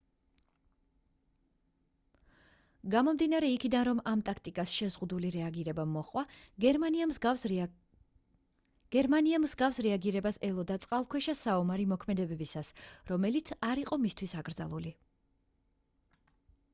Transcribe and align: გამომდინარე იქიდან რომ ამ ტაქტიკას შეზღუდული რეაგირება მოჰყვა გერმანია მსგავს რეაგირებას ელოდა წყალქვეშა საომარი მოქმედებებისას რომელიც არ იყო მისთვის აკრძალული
გამომდინარე 2.95 3.49
იქიდან 3.55 3.85
რომ 3.89 3.99
ამ 4.11 4.23
ტაქტიკას 4.29 4.73
შეზღუდული 4.77 5.31
რეაგირება 5.35 5.85
მოჰყვა 5.91 6.23
გერმანია 6.67 7.11
მსგავს 7.11 7.47
რეაგირებას 9.89 10.41
ელოდა 10.51 10.79
წყალქვეშა 10.89 11.37
საომარი 11.43 11.89
მოქმედებებისას 11.95 12.73
რომელიც 13.13 13.53
არ 13.73 13.83
იყო 13.87 14.01
მისთვის 14.09 14.35
აკრძალული 14.43 14.97